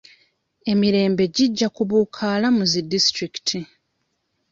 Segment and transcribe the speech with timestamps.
[0.71, 3.57] Emirembi gijja kubukala mu zi disitulikiti.